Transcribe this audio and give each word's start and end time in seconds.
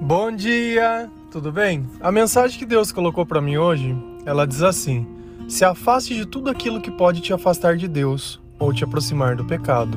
Bom 0.00 0.32
dia, 0.32 1.08
tudo 1.30 1.52
bem? 1.52 1.88
A 2.00 2.10
mensagem 2.10 2.58
que 2.58 2.66
Deus 2.66 2.90
colocou 2.90 3.24
para 3.24 3.40
mim 3.40 3.56
hoje, 3.56 3.96
ela 4.26 4.44
diz 4.44 4.60
assim: 4.60 5.06
Se 5.48 5.64
afaste 5.64 6.14
de 6.14 6.26
tudo 6.26 6.50
aquilo 6.50 6.80
que 6.80 6.90
pode 6.90 7.20
te 7.20 7.32
afastar 7.32 7.76
de 7.76 7.86
Deus 7.86 8.40
ou 8.58 8.72
te 8.72 8.82
aproximar 8.82 9.36
do 9.36 9.44
pecado. 9.44 9.96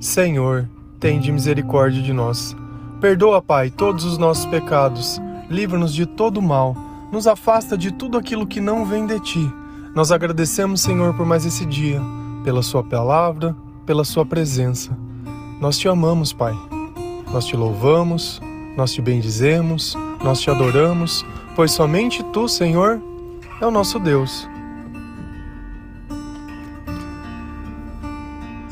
Senhor, 0.00 0.68
tende 1.00 1.32
misericórdia 1.32 2.00
de 2.00 2.12
nós. 2.12 2.56
Perdoa, 3.00 3.42
Pai, 3.42 3.68
todos 3.68 4.04
os 4.04 4.16
nossos 4.16 4.46
pecados. 4.46 5.20
Livra-nos 5.50 5.92
de 5.92 6.06
todo 6.06 6.40
mal. 6.40 6.76
Nos 7.10 7.26
afasta 7.26 7.76
de 7.76 7.92
tudo 7.92 8.16
aquilo 8.16 8.46
que 8.46 8.60
não 8.60 8.86
vem 8.86 9.06
de 9.06 9.18
ti. 9.18 9.52
Nós 9.92 10.12
agradecemos, 10.12 10.82
Senhor, 10.82 11.14
por 11.14 11.26
mais 11.26 11.44
esse 11.44 11.66
dia, 11.66 12.00
pela 12.44 12.62
Sua 12.62 12.84
palavra, 12.84 13.56
pela 13.84 14.04
Sua 14.04 14.24
presença. 14.24 14.96
Nós 15.60 15.76
te 15.76 15.88
amamos, 15.88 16.32
Pai. 16.32 16.54
Nós 17.32 17.44
te 17.44 17.56
louvamos, 17.56 18.40
nós 18.76 18.92
te 18.92 19.02
bendizemos, 19.02 19.96
nós 20.22 20.40
te 20.40 20.50
adoramos, 20.50 21.24
pois 21.54 21.72
somente 21.72 22.22
tu, 22.32 22.48
Senhor, 22.48 23.00
é 23.60 23.66
o 23.66 23.70
nosso 23.70 23.98
Deus. 23.98 24.48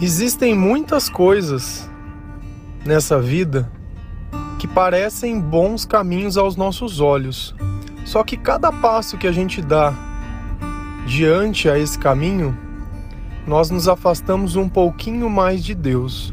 Existem 0.01 0.55
muitas 0.55 1.09
coisas 1.09 1.91
nessa 2.85 3.21
vida 3.21 3.71
que 4.59 4.69
parecem 4.69 5.41
bons 5.41 5.85
caminhos 5.85 6.39
aos 6.39 6.57
nossos 6.57 7.01
olhos. 7.01 7.55
Só 8.05 8.25
que 8.25 8.37
cada 8.37 8.73
passo 8.73 9.19
que 9.19 9.27
a 9.27 9.33
gente 9.33 9.61
dá 9.61 9.93
diante 11.07 11.69
a 11.69 11.79
esse 11.79 11.99
caminho, 11.99 12.57
nós 13.47 13.71
nos 13.71 13.89
afastamos 13.89 14.57
um 14.57 14.69
pouquinho 14.69 15.29
mais 15.29 15.65
de 15.65 15.75
Deus. 15.75 16.33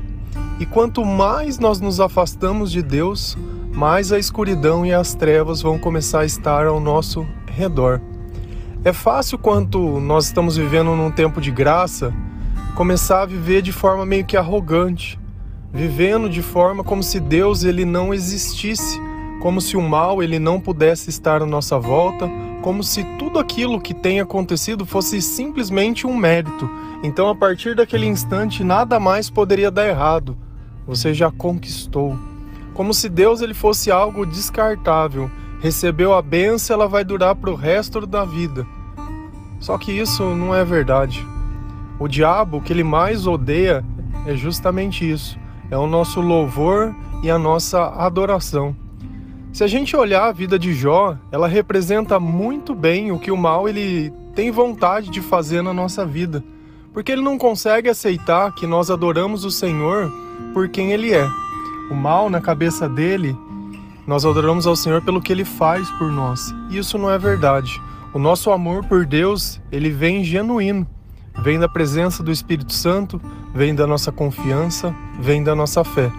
E 0.59 0.65
quanto 0.65 1.03
mais 1.03 1.59
nós 1.59 1.79
nos 1.81 1.99
afastamos 1.99 2.71
de 2.71 2.81
Deus, 2.81 3.37
mais 3.75 4.13
a 4.13 4.17
escuridão 4.17 4.85
e 4.85 4.93
as 4.93 5.13
trevas 5.13 5.61
vão 5.61 5.77
começar 5.77 6.21
a 6.21 6.25
estar 6.25 6.65
ao 6.65 6.79
nosso 6.79 7.27
redor. 7.51 7.99
É 8.85 8.93
fácil 8.93 9.37
quando 9.37 9.99
nós 9.99 10.27
estamos 10.27 10.55
vivendo 10.55 10.95
num 10.95 11.11
tempo 11.11 11.41
de 11.41 11.51
graça 11.51 12.13
começar 12.73 13.23
a 13.23 13.25
viver 13.25 13.61
de 13.61 13.73
forma 13.73 14.05
meio 14.05 14.23
que 14.23 14.37
arrogante, 14.37 15.19
vivendo 15.73 16.29
de 16.29 16.41
forma 16.41 16.85
como 16.85 17.03
se 17.03 17.19
Deus 17.19 17.65
ele 17.65 17.83
não 17.83 18.13
existisse, 18.13 18.97
como 19.41 19.59
se 19.59 19.75
o 19.75 19.81
mal 19.81 20.23
ele 20.23 20.39
não 20.39 20.57
pudesse 20.57 21.09
estar 21.09 21.41
à 21.41 21.45
nossa 21.45 21.77
volta, 21.77 22.29
como 22.61 22.81
se 22.81 23.03
tudo 23.19 23.39
aquilo 23.39 23.81
que 23.81 23.93
tem 23.93 24.21
acontecido 24.21 24.85
fosse 24.85 25.21
simplesmente 25.21 26.07
um 26.07 26.15
mérito. 26.15 26.69
Então 27.03 27.27
a 27.27 27.35
partir 27.35 27.75
daquele 27.75 28.05
instante 28.05 28.63
nada 28.63 29.01
mais 29.01 29.29
poderia 29.29 29.69
dar 29.69 29.85
errado. 29.85 30.37
Você 30.87 31.13
já 31.13 31.29
conquistou 31.29 32.17
como 32.75 32.93
se 32.93 33.07
Deus 33.09 33.41
ele 33.41 33.53
fosse 33.53 33.89
algo 33.89 34.25
descartável. 34.25 35.31
Recebeu 35.61 36.13
a 36.13 36.21
benção, 36.21 36.75
ela 36.75 36.87
vai 36.87 37.03
durar 37.03 37.33
para 37.33 37.49
o 37.49 37.55
resto 37.55 38.05
da 38.05 38.23
vida. 38.23 38.67
Só 39.59 39.77
que 39.77 39.91
isso 39.91 40.23
não 40.35 40.53
é 40.53 40.63
verdade. 40.63 41.25
O 41.97 42.07
diabo, 42.07 42.57
o 42.57 42.61
que 42.61 42.73
ele 42.73 42.83
mais 42.83 43.25
odeia 43.25 43.83
é 44.27 44.35
justamente 44.35 45.09
isso: 45.09 45.39
é 45.71 45.77
o 45.77 45.87
nosso 45.87 46.19
louvor 46.19 46.93
e 47.23 47.31
a 47.31 47.39
nossa 47.39 47.87
adoração. 47.95 48.75
Se 49.53 49.63
a 49.63 49.67
gente 49.67 49.95
olhar 49.95 50.25
a 50.25 50.33
vida 50.33 50.59
de 50.59 50.73
Jó, 50.73 51.17
ela 51.31 51.47
representa 51.47 52.19
muito 52.19 52.75
bem 52.75 53.13
o 53.13 53.17
que 53.17 53.31
o 53.31 53.37
mal 53.37 53.69
ele 53.69 54.11
tem 54.35 54.51
vontade 54.51 55.09
de 55.09 55.21
fazer 55.21 55.61
na 55.61 55.73
nossa 55.73 56.05
vida, 56.05 56.43
porque 56.93 57.13
ele 57.13 57.21
não 57.21 57.37
consegue 57.37 57.87
aceitar 57.87 58.53
que 58.53 58.67
nós 58.67 58.91
adoramos 58.91 59.45
o 59.45 59.49
Senhor 59.49 60.11
por 60.53 60.67
quem 60.67 60.91
ele 60.91 61.13
é 61.13 61.25
o 61.89 61.95
mal 61.95 62.29
na 62.29 62.41
cabeça 62.41 62.87
dele, 62.89 63.37
nós 64.07 64.25
adoramos 64.25 64.67
ao 64.67 64.75
Senhor 64.75 65.01
pelo 65.01 65.21
que 65.21 65.31
ele 65.31 65.45
faz 65.45 65.89
por 65.91 66.11
nós. 66.11 66.53
E 66.69 66.77
isso 66.77 66.97
não 66.97 67.09
é 67.09 67.17
verdade. 67.17 67.81
O 68.13 68.19
nosso 68.19 68.51
amor 68.51 68.85
por 68.85 69.05
Deus, 69.05 69.59
ele 69.71 69.89
vem 69.89 70.23
genuíno. 70.23 70.87
Vem 71.43 71.59
da 71.59 71.67
presença 71.67 72.23
do 72.23 72.31
Espírito 72.31 72.71
Santo, 72.71 73.21
vem 73.53 73.75
da 73.75 73.85
nossa 73.85 74.11
confiança, 74.11 74.95
vem 75.19 75.43
da 75.43 75.53
nossa 75.53 75.83
fé. 75.83 76.11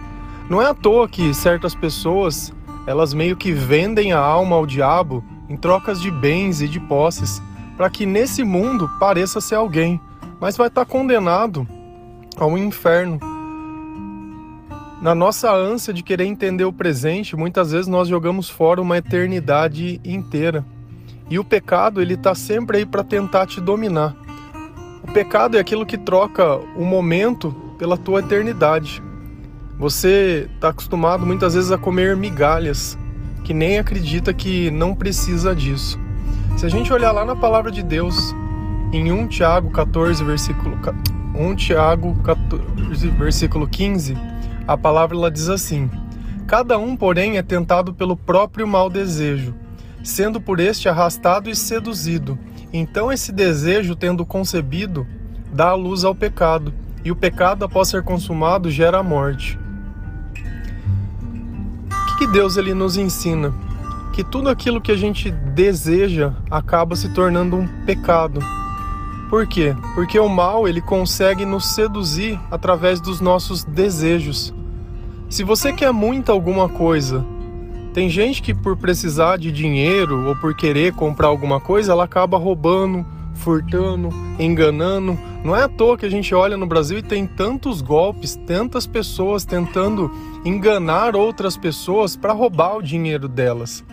Não 0.50 0.60
é 0.60 0.66
à 0.66 0.74
toa 0.74 1.08
que 1.08 1.32
certas 1.32 1.74
pessoas, 1.74 2.52
elas 2.86 3.14
meio 3.14 3.36
que 3.36 3.50
vendem 3.52 4.12
a 4.12 4.18
alma 4.18 4.56
ao 4.56 4.66
diabo 4.66 5.24
em 5.48 5.56
trocas 5.56 6.00
de 6.00 6.10
bens 6.10 6.60
e 6.60 6.68
de 6.68 6.78
posses, 6.80 7.42
para 7.76 7.88
que 7.88 8.04
nesse 8.04 8.44
mundo 8.44 8.90
pareça 8.98 9.40
ser 9.40 9.54
alguém, 9.54 10.00
mas 10.40 10.56
vai 10.56 10.68
estar 10.68 10.84
condenado 10.84 11.66
ao 12.36 12.58
inferno 12.58 13.18
na 15.00 15.14
nossa 15.14 15.52
ânsia 15.52 15.92
de 15.92 16.02
querer 16.02 16.24
entender 16.24 16.64
o 16.64 16.72
presente, 16.72 17.36
muitas 17.36 17.72
vezes 17.72 17.86
nós 17.86 18.08
jogamos 18.08 18.48
fora 18.48 18.80
uma 18.80 18.96
eternidade 18.96 20.00
inteira. 20.04 20.64
E 21.28 21.38
o 21.38 21.44
pecado, 21.44 22.00
ele 22.00 22.14
está 22.14 22.34
sempre 22.34 22.78
aí 22.78 22.86
para 22.86 23.04
tentar 23.04 23.46
te 23.46 23.60
dominar. 23.60 24.16
O 25.02 25.12
pecado 25.12 25.56
é 25.56 25.60
aquilo 25.60 25.84
que 25.84 25.98
troca 25.98 26.56
o 26.76 26.84
momento 26.84 27.54
pela 27.78 27.96
tua 27.96 28.20
eternidade. 28.20 29.02
Você 29.78 30.48
está 30.54 30.68
acostumado 30.70 31.26
muitas 31.26 31.54
vezes 31.54 31.70
a 31.70 31.76
comer 31.76 32.16
migalhas, 32.16 32.98
que 33.44 33.52
nem 33.52 33.78
acredita 33.78 34.32
que 34.32 34.70
não 34.70 34.94
precisa 34.94 35.54
disso. 35.54 35.98
Se 36.56 36.64
a 36.64 36.68
gente 36.68 36.92
olhar 36.92 37.12
lá 37.12 37.24
na 37.24 37.36
palavra 37.36 37.70
de 37.70 37.82
Deus, 37.82 38.34
em 38.92 39.12
1 39.12 39.28
Tiago 39.28 39.70
14, 39.70 40.24
versículo 40.24 40.78
1 41.34 41.54
Tiago 41.56 42.16
14, 42.22 43.08
versículo 43.10 43.68
15, 43.68 44.16
a 44.66 44.76
palavra 44.76 45.16
ela 45.16 45.30
diz 45.30 45.48
assim: 45.48 45.90
Cada 46.46 46.78
um, 46.78 46.96
porém, 46.96 47.36
é 47.36 47.42
tentado 47.42 47.92
pelo 47.92 48.16
próprio 48.16 48.66
mau 48.66 48.88
desejo, 48.88 49.54
sendo 50.02 50.40
por 50.40 50.60
este 50.60 50.88
arrastado 50.88 51.50
e 51.50 51.56
seduzido. 51.56 52.38
Então, 52.72 53.12
esse 53.12 53.32
desejo, 53.32 53.94
tendo 53.94 54.26
concebido, 54.26 55.06
dá 55.52 55.74
luz 55.74 56.04
ao 56.04 56.14
pecado, 56.14 56.72
e 57.04 57.10
o 57.10 57.16
pecado, 57.16 57.64
após 57.64 57.88
ser 57.88 58.02
consumado, 58.02 58.70
gera 58.70 58.98
a 58.98 59.02
morte. 59.02 59.58
O 61.90 62.06
que, 62.18 62.26
que 62.26 62.32
Deus 62.32 62.56
ele 62.56 62.74
nos 62.74 62.96
ensina? 62.96 63.54
Que 64.12 64.24
tudo 64.24 64.48
aquilo 64.48 64.80
que 64.80 64.90
a 64.90 64.96
gente 64.96 65.30
deseja 65.30 66.32
acaba 66.50 66.96
se 66.96 67.12
tornando 67.12 67.56
um 67.56 67.68
pecado. 67.84 68.40
Por 69.28 69.46
quê? 69.46 69.76
Porque 69.94 70.18
o 70.18 70.28
mal 70.28 70.66
ele 70.66 70.80
consegue 70.80 71.44
nos 71.44 71.74
seduzir 71.74 72.40
através 72.50 73.00
dos 73.00 73.20
nossos 73.20 73.64
desejos. 73.64 74.54
Se 75.28 75.42
você 75.42 75.72
quer 75.72 75.92
muito 75.92 76.30
alguma 76.30 76.68
coisa, 76.68 77.24
tem 77.92 78.08
gente 78.08 78.40
que 78.40 78.54
por 78.54 78.76
precisar 78.76 79.36
de 79.38 79.50
dinheiro 79.50 80.28
ou 80.28 80.36
por 80.36 80.54
querer 80.54 80.92
comprar 80.92 81.26
alguma 81.26 81.60
coisa, 81.60 81.92
ela 81.92 82.04
acaba 82.04 82.38
roubando, 82.38 83.04
furtando, 83.34 84.08
enganando. 84.38 85.18
Não 85.44 85.54
é 85.54 85.64
à 85.64 85.68
toa 85.68 85.98
que 85.98 86.06
a 86.06 86.10
gente 86.10 86.34
olha 86.34 86.56
no 86.56 86.66
Brasil 86.66 86.98
e 86.98 87.02
tem 87.02 87.26
tantos 87.26 87.82
golpes, 87.82 88.36
tantas 88.46 88.86
pessoas 88.86 89.44
tentando 89.44 90.10
enganar 90.44 91.16
outras 91.16 91.56
pessoas 91.56 92.16
para 92.16 92.32
roubar 92.32 92.76
o 92.76 92.82
dinheiro 92.82 93.28
delas. 93.28 93.84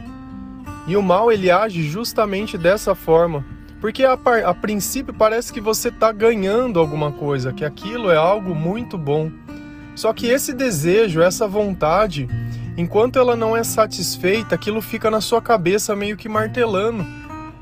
E 0.88 0.96
o 0.96 1.02
mal 1.02 1.32
ele 1.32 1.50
age 1.50 1.82
justamente 1.84 2.58
dessa 2.58 2.94
forma. 2.94 3.44
Porque 3.82 4.06
a, 4.06 4.14
a 4.46 4.54
princípio 4.54 5.14
parece 5.14 5.52
que 5.52 5.60
você 5.60 5.90
está 5.90 6.12
ganhando 6.12 6.80
alguma 6.80 7.12
coisa, 7.12 7.52
que 7.52 7.66
aquilo 7.66 8.10
é 8.10 8.16
algo 8.16 8.56
muito 8.56 8.98
bom. 8.98 9.30
Só 9.96 10.12
que 10.14 10.28
esse 10.28 10.54
desejo, 10.54 11.22
essa 11.22 11.48
vontade, 11.48 12.28
enquanto 12.78 13.20
ela 13.20 13.36
não 13.36 13.56
é 13.56 13.64
satisfeita, 13.64 14.56
aquilo 14.56 14.82
fica 14.82 15.12
na 15.12 15.22
sua 15.22 15.42
cabeça 15.42 15.96
meio 15.96 16.18
que 16.18 16.28
martelando. 16.28 17.06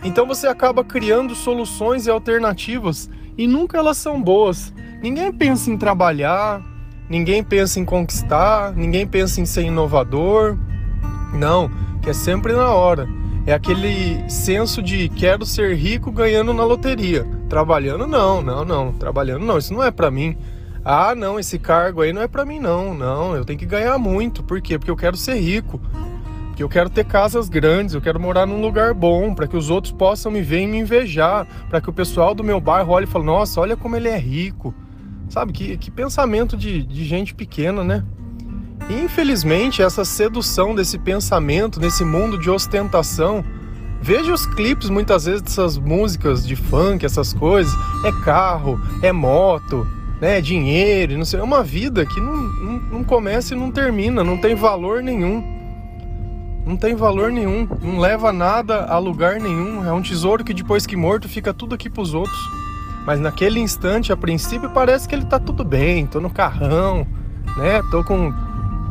Então 0.03 0.25
você 0.25 0.47
acaba 0.47 0.83
criando 0.83 1.35
soluções 1.35 2.07
e 2.07 2.09
alternativas 2.09 3.09
e 3.37 3.47
nunca 3.47 3.77
elas 3.77 3.97
são 3.97 4.21
boas. 4.21 4.73
Ninguém 5.01 5.31
pensa 5.31 5.69
em 5.69 5.77
trabalhar, 5.77 6.61
ninguém 7.09 7.43
pensa 7.43 7.79
em 7.79 7.85
conquistar, 7.85 8.73
ninguém 8.73 9.05
pensa 9.05 9.41
em 9.41 9.45
ser 9.45 9.63
inovador. 9.63 10.57
Não, 11.33 11.69
que 12.01 12.09
é 12.09 12.13
sempre 12.13 12.53
na 12.53 12.73
hora. 12.73 13.07
É 13.45 13.53
aquele 13.53 14.29
senso 14.29 14.81
de 14.81 15.09
quero 15.09 15.45
ser 15.45 15.75
rico 15.75 16.11
ganhando 16.11 16.53
na 16.53 16.63
loteria. 16.63 17.25
Trabalhando 17.49 18.05
não, 18.05 18.41
não, 18.41 18.63
não. 18.63 18.91
Trabalhando 18.93 19.45
não, 19.45 19.57
isso 19.57 19.73
não 19.73 19.83
é 19.83 19.91
para 19.91 20.11
mim. 20.11 20.37
Ah, 20.83 21.13
não, 21.15 21.39
esse 21.39 21.59
cargo 21.59 22.01
aí 22.01 22.11
não 22.11 22.21
é 22.21 22.27
para 22.27 22.45
mim 22.45 22.59
não. 22.59 22.93
Não, 22.93 23.35
eu 23.35 23.45
tenho 23.45 23.59
que 23.59 23.65
ganhar 23.65 23.97
muito. 23.97 24.43
Por 24.43 24.61
quê? 24.61 24.77
Porque 24.77 24.91
eu 24.91 24.95
quero 24.95 25.15
ser 25.15 25.35
rico. 25.35 25.79
Porque 26.47 26.63
eu 26.63 26.69
quero 26.69 26.89
ter 26.89 27.05
casas 27.05 27.47
grandes, 27.47 27.95
eu 27.95 28.01
quero 28.01 28.19
morar 28.19 28.45
num 28.45 28.61
lugar 28.61 28.93
bom, 28.93 29.33
para 29.33 29.47
que 29.47 29.55
os 29.55 29.69
outros 29.69 29.93
possam 29.93 30.31
me 30.31 30.41
ver 30.41 30.61
e 30.61 30.67
me 30.67 30.79
invejar, 30.79 31.47
para 31.69 31.79
que 31.79 31.89
o 31.89 31.93
pessoal 31.93 32.35
do 32.35 32.43
meu 32.43 32.59
bairro 32.59 32.91
olhe 32.91 33.05
e 33.05 33.07
fale: 33.07 33.25
"Nossa, 33.25 33.61
olha 33.61 33.77
como 33.77 33.95
ele 33.95 34.09
é 34.09 34.17
rico". 34.17 34.73
Sabe 35.29 35.53
que, 35.53 35.77
que 35.77 35.89
pensamento 35.89 36.57
de, 36.57 36.83
de 36.83 37.05
gente 37.05 37.33
pequena, 37.33 37.83
né? 37.83 38.03
infelizmente, 38.89 39.81
essa 39.81 40.03
sedução 40.03 40.75
desse 40.75 40.97
pensamento, 40.97 41.79
nesse 41.79 42.03
mundo 42.03 42.37
de 42.37 42.49
ostentação, 42.49 43.43
veja 44.01 44.33
os 44.33 44.45
clipes 44.45 44.89
muitas 44.89 45.25
vezes 45.25 45.41
dessas 45.41 45.77
músicas 45.77 46.45
de 46.45 46.55
funk, 46.55 47.05
essas 47.05 47.33
coisas. 47.33 47.73
É 48.03 48.11
carro, 48.23 48.79
é 49.01 49.11
moto, 49.11 49.87
né, 50.21 50.39
dinheiro, 50.39 51.17
não 51.17 51.25
sei. 51.25 51.39
É 51.39 51.43
uma 51.43 51.63
vida 51.63 52.05
que 52.05 52.21
não, 52.21 52.37
não, 52.37 52.79
não 52.91 53.03
começa 53.03 53.55
e 53.55 53.57
não 53.57 53.71
termina, 53.71 54.23
não 54.23 54.37
tem 54.37 54.53
valor 54.53 55.01
nenhum. 55.01 55.43
não 56.63 56.77
tem 56.77 56.93
valor 56.93 57.31
nenhum, 57.31 57.67
não 57.81 57.97
leva 57.97 58.31
nada 58.31 58.85
a 58.85 58.99
lugar 58.99 59.39
nenhum. 59.39 59.83
É 59.83 59.91
um 59.91 60.01
tesouro 60.01 60.43
que 60.43 60.53
depois 60.53 60.85
que 60.85 60.95
morto 60.95 61.27
fica 61.27 61.51
tudo 61.51 61.73
aqui 61.73 61.89
para 61.89 62.03
os 62.03 62.13
outros. 62.13 62.39
Mas 63.03 63.19
naquele 63.19 63.59
instante, 63.59 64.13
a 64.13 64.17
princípio, 64.17 64.69
parece 64.69 65.09
que 65.09 65.15
ele 65.15 65.25
tá 65.25 65.39
tudo 65.39 65.65
bem, 65.65 66.05
tô 66.05 66.19
no 66.19 66.29
carrão, 66.29 67.07
né? 67.57 67.81
Tô 67.89 68.03
com 68.03 68.31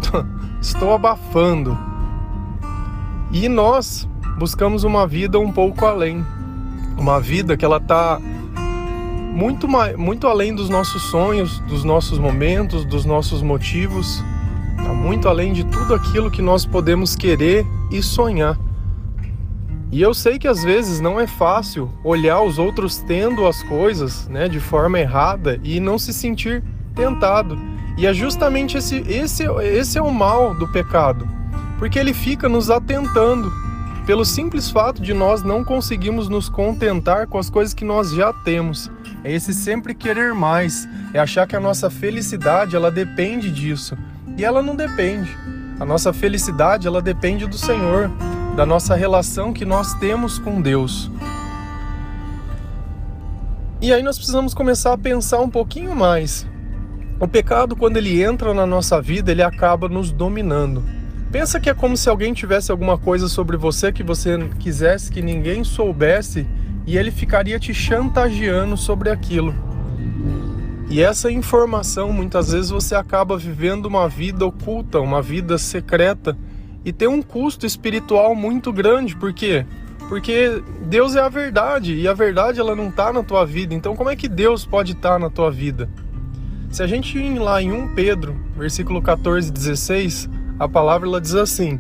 estou 0.61 0.93
abafando. 0.93 1.79
E 3.31 3.49
nós 3.49 4.09
buscamos 4.37 4.83
uma 4.83 5.07
vida 5.07 5.39
um 5.39 5.53
pouco 5.53 5.87
além. 5.87 6.27
Uma 6.99 7.21
vida 7.21 7.57
que 7.57 7.65
ela 7.65 7.79
tá 7.79 8.21
muito 9.31 9.69
muito 9.97 10.27
além 10.27 10.55
dos 10.55 10.69
nossos 10.69 11.03
sonhos, 11.05 11.61
dos 11.61 11.85
nossos 11.85 12.19
momentos, 12.19 12.85
dos 12.85 13.05
nossos 13.05 13.43
motivos. 13.43 14.23
Tá 14.77 14.93
muito 14.93 15.29
além 15.29 15.53
de 15.53 15.65
tudo 15.65 15.95
aquilo 15.95 16.31
que 16.31 16.43
nós 16.43 16.67
podemos 16.67 17.15
querer 17.15 17.65
e 17.91 18.03
sonhar. 18.03 18.59
E 19.93 20.01
eu 20.01 20.15
sei 20.15 20.39
que 20.39 20.47
às 20.47 20.63
vezes 20.63 21.01
não 21.01 21.19
é 21.19 21.27
fácil 21.27 21.91
olhar 22.05 22.41
os 22.43 22.59
outros 22.59 22.99
tendo 22.99 23.47
as 23.47 23.63
coisas, 23.63 24.29
né, 24.29 24.49
de 24.49 24.61
forma 24.61 25.01
errada 25.01 25.59
e 25.65 25.81
não 25.81 25.99
se 25.99 26.13
sentir 26.13 26.63
tentado. 26.95 27.59
E 27.99 28.07
é 28.07 28.15
justamente 28.15 28.79
esse 28.79 28.97
esse 29.09 29.45
esse 29.63 29.99
é 29.99 30.03
o 30.03 30.13
mal 30.13 30.55
do 30.55 30.69
pecado, 30.69 31.27
porque 31.79 31.99
ele 31.99 32.15
fica 32.15 32.49
nos 32.49 32.71
atentando 32.71 33.51
pelo 34.07 34.25
simples 34.25 34.71
fato 34.71 35.03
de 35.03 35.13
nós 35.13 35.43
não 35.43 35.63
conseguirmos 35.63 36.29
nos 36.29 36.49
contentar 36.49 37.27
com 37.27 37.39
as 37.39 37.51
coisas 37.51 37.75
que 37.75 37.85
nós 37.85 38.11
já 38.13 38.33
temos. 38.33 38.91
É 39.23 39.33
esse 39.33 39.53
sempre 39.53 39.95
querer 39.95 40.33
mais, 40.33 40.89
é 41.13 41.19
achar 41.19 41.47
que 41.47 41.55
a 41.55 41.61
nossa 41.61 41.91
felicidade 41.91 42.75
ela 42.75 42.91
depende 42.91 43.51
disso. 43.51 43.97
E 44.37 44.45
ela 44.45 44.63
não 44.63 44.75
depende. 44.75 45.37
A 45.79 45.85
nossa 45.85 46.13
felicidade 46.13 46.87
ela 46.87 47.03
depende 47.03 47.47
do 47.47 47.57
Senhor, 47.57 48.11
da 48.57 48.65
nossa 48.65 48.95
relação 48.95 49.53
que 49.53 49.65
nós 49.65 49.95
temos 49.95 50.39
com 50.39 50.61
Deus. 50.61 51.11
E 53.83 53.93
aí 53.93 54.03
nós 54.03 54.17
precisamos 54.17 54.53
começar 54.53 54.93
a 54.93 54.99
pensar 54.99 55.41
um 55.41 55.49
pouquinho 55.49 55.95
mais. 55.95 56.47
O 57.19 57.29
pecado, 57.29 57.77
quando 57.77 57.97
ele 57.99 58.23
entra 58.23 58.55
na 58.55 58.67
nossa 58.67 59.01
vida, 59.01 59.31
ele 59.31 59.43
acaba 59.43 59.89
nos 59.89 60.11
dominando. 60.11 60.83
Pensa 61.31 61.61
que 61.61 61.71
é 61.71 61.75
como 61.75 61.97
se 61.97 62.09
alguém 62.09 62.33
tivesse 62.33 62.71
alguma 62.71 62.99
coisa 62.99 63.29
sobre 63.29 63.57
você 63.57 63.93
que 63.93 64.03
você 64.03 64.39
quisesse 64.59 65.13
que 65.13 65.23
ninguém 65.23 65.63
soubesse 65.63 66.47
e 66.87 66.97
ele 66.97 67.11
ficaria 67.11 67.59
te 67.59 67.73
chantageando 67.73 68.77
sobre 68.77 69.11
aquilo. 69.11 69.55
E 70.89 71.01
essa 71.01 71.31
informação, 71.31 72.13
muitas 72.13 72.51
vezes 72.53 72.71
você 72.71 72.97
acaba 72.97 73.39
vivendo 73.39 73.87
uma 73.87 74.09
vida 74.09 74.45
oculta, 74.45 74.99
uma 74.99 75.23
vida 75.23 75.57
secreta 75.57 76.37
e 76.85 76.93
tem 76.93 77.07
um 77.07 77.23
custo 77.23 77.65
espiritual 77.65 78.35
muito 78.35 78.73
grande, 78.73 79.15
por 79.15 79.33
quê? 79.33 79.65
Porque 80.09 80.61
Deus 80.87 81.15
é 81.15 81.21
a 81.21 81.29
verdade 81.29 81.95
e 81.95 82.09
a 82.09 82.13
verdade 82.13 82.59
ela 82.59 82.75
não 82.75 82.89
está 82.89 83.13
na 83.13 83.23
tua 83.23 83.47
vida. 83.47 83.73
Então 83.73 83.95
como 83.95 84.11
é 84.11 84.17
que 84.17 84.29
Deus 84.29 84.67
pode 84.67 84.93
estar 84.93 85.13
tá 85.13 85.19
na 85.21 85.31
tua 85.31 85.51
vida? 85.51 85.89
Se 86.71 86.83
a 86.83 86.87
gente 86.87 87.17
ir 87.19 87.39
lá 87.39 87.63
em 87.63 87.71
1 87.71 87.95
Pedro, 87.95 88.35
versículo 88.57 89.01
14 89.01 89.49
e 89.49 89.53
16, 89.53 90.29
a 90.59 90.69
palavra 90.69 91.07
ela 91.07 91.21
diz 91.21 91.35
assim: 91.35 91.79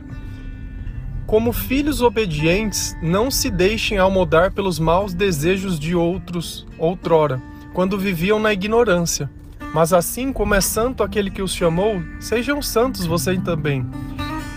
Como 1.31 1.53
filhos 1.53 2.03
obedientes, 2.03 2.97
não 3.01 3.31
se 3.31 3.53
deixem 3.53 3.99
almodar 3.99 4.51
pelos 4.51 4.81
maus 4.81 5.15
desejos 5.15 5.79
de 5.79 5.95
outros 5.95 6.67
outrora 6.77 7.41
quando 7.73 7.97
viviam 7.97 8.41
na 8.41 8.53
ignorância. 8.53 9.31
Mas 9.73 9.93
assim 9.93 10.33
como 10.33 10.57
é 10.57 10.61
santo 10.61 11.05
aquele 11.05 11.31
que 11.31 11.41
os 11.41 11.55
chamou, 11.55 12.03
sejam 12.19 12.61
santos 12.61 13.07
vocês 13.07 13.41
também. 13.45 13.87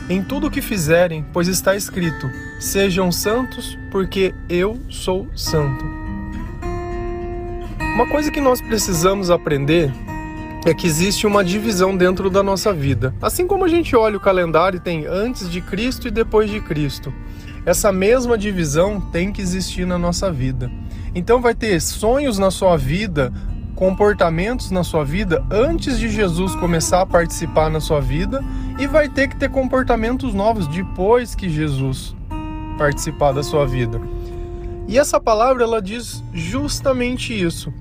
Em 0.09 0.23
tudo 0.23 0.47
o 0.47 0.49
que 0.49 0.63
fizerem, 0.63 1.23
pois 1.31 1.47
está 1.47 1.75
escrito: 1.75 2.27
Sejam 2.59 3.11
santos, 3.11 3.77
porque 3.91 4.33
eu 4.49 4.81
sou 4.89 5.27
santo. 5.35 5.85
Uma 7.93 8.09
coisa 8.09 8.31
que 8.31 8.41
nós 8.41 8.59
precisamos 8.59 9.29
aprender 9.29 9.93
é 10.69 10.73
que 10.73 10.87
existe 10.87 11.27
uma 11.27 11.43
divisão 11.43 11.95
dentro 11.95 12.29
da 12.29 12.41
nossa 12.41 12.71
vida. 12.71 13.13
Assim 13.21 13.45
como 13.45 13.65
a 13.65 13.67
gente 13.67 13.95
olha 13.95 14.17
o 14.17 14.21
calendário 14.21 14.79
tem 14.79 15.05
antes 15.05 15.49
de 15.49 15.59
Cristo 15.59 16.07
e 16.07 16.11
depois 16.11 16.49
de 16.49 16.59
Cristo. 16.61 17.13
Essa 17.65 17.91
mesma 17.91 18.37
divisão 18.37 18.99
tem 18.99 19.31
que 19.31 19.41
existir 19.41 19.85
na 19.85 19.97
nossa 19.97 20.31
vida. 20.31 20.71
Então 21.13 21.41
vai 21.41 21.53
ter 21.53 21.79
sonhos 21.81 22.37
na 22.37 22.49
sua 22.49 22.77
vida, 22.77 23.31
comportamentos 23.75 24.71
na 24.71 24.83
sua 24.83 25.03
vida 25.03 25.43
antes 25.51 25.99
de 25.99 26.09
Jesus 26.09 26.55
começar 26.55 27.01
a 27.01 27.05
participar 27.05 27.69
na 27.69 27.79
sua 27.79 27.99
vida 27.99 28.43
e 28.79 28.87
vai 28.87 29.09
ter 29.09 29.27
que 29.27 29.35
ter 29.35 29.49
comportamentos 29.49 30.33
novos 30.33 30.67
depois 30.67 31.35
que 31.35 31.49
Jesus 31.49 32.15
participar 32.77 33.31
da 33.31 33.43
sua 33.43 33.65
vida. 33.65 33.99
E 34.87 34.97
essa 34.97 35.19
palavra 35.19 35.63
ela 35.63 35.81
diz 35.81 36.23
justamente 36.33 37.33
isso. 37.33 37.73